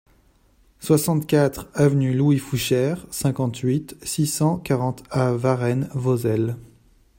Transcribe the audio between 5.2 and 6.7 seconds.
Varennes-Vauzelles